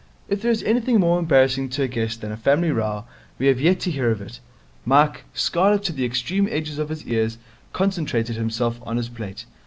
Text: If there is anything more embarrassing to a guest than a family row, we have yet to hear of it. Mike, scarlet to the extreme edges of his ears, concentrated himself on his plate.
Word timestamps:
If 0.27 0.41
there 0.41 0.49
is 0.49 0.63
anything 0.63 0.99
more 0.99 1.19
embarrassing 1.19 1.69
to 1.69 1.83
a 1.83 1.87
guest 1.87 2.21
than 2.21 2.31
a 2.31 2.35
family 2.35 2.71
row, 2.71 3.05
we 3.37 3.45
have 3.45 3.61
yet 3.61 3.79
to 3.81 3.91
hear 3.91 4.09
of 4.09 4.19
it. 4.19 4.39
Mike, 4.83 5.25
scarlet 5.35 5.83
to 5.83 5.93
the 5.93 6.05
extreme 6.05 6.47
edges 6.49 6.79
of 6.79 6.89
his 6.89 7.05
ears, 7.05 7.37
concentrated 7.71 8.35
himself 8.35 8.79
on 8.81 8.97
his 8.97 9.09
plate. 9.09 9.45